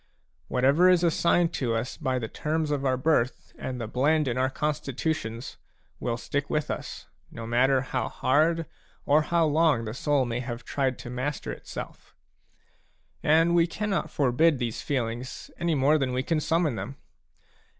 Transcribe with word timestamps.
Whatever 0.47 0.89
is 0.89 1.03
assigned 1.03 1.53
to 1.53 1.75
us 1.75 1.95
by 1.95 2.17
the 2.17 2.27
terms 2.27 2.71
of 2.71 2.83
our 2.83 2.97
birth 2.97 3.53
and 3.55 3.79
the 3.79 3.85
blend 3.85 4.27
in 4.27 4.35
our 4.35 4.49
constitutions, 4.49 5.57
will 5.99 6.17
stick 6.17 6.49
with 6.49 6.71
us, 6.71 7.05
no 7.29 7.45
matter 7.45 7.81
how 7.81 8.09
hard 8.09 8.65
or 9.05 9.21
how 9.21 9.45
long 9.45 9.85
the 9.85 9.93
soul 9.93 10.25
may 10.25 10.39
have 10.39 10.65
tried 10.65 10.97
to 10.97 11.11
master 11.11 11.51
itself. 11.51 12.15
And 13.21 13.53
we 13.53 13.67
cannot 13.67 14.09
forbid 14.09 14.57
these 14.57 14.81
feelings 14.81 15.51
any 15.59 15.75
more 15.75 15.99
than 15.99 16.13
we 16.13 16.23
can 16.23 16.39
summon 16.39 16.73
them. 16.73 16.95